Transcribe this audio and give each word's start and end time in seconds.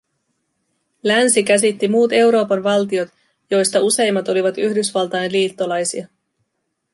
Länsi 1.03 1.43
käsitti 1.43 1.87
muut 1.87 2.13
Euroopan 2.13 2.63
valtiot, 2.63 3.09
joista 3.51 3.79
useimmat 3.79 4.29
olivat 4.29 4.57
Yhdysvaltain 4.57 5.31
liittolaisia 5.31 6.07